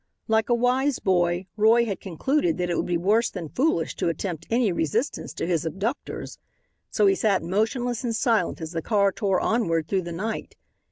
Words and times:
Like 0.27 0.49
a 0.49 0.55
wise 0.55 0.97
boy, 0.97 1.45
Roy 1.55 1.85
had 1.85 1.99
concluded 2.01 2.57
that 2.57 2.71
it 2.71 2.75
would 2.75 2.87
be 2.87 2.97
worse 2.97 3.29
than 3.29 3.49
foolish 3.49 3.95
to 3.97 4.09
attempt 4.09 4.47
any 4.49 4.71
resistance 4.71 5.31
to 5.35 5.45
his 5.45 5.63
abductors. 5.63 6.39
So 6.89 7.05
he 7.05 7.13
sat 7.13 7.43
motionless 7.43 8.03
and 8.03 8.15
silent 8.15 8.61
as 8.61 8.71
the 8.71 8.81
car 8.81 9.11
tore 9.11 9.39
onward 9.39 9.87
through 9.87 10.01
the 10.01 10.11
night. 10.11 10.55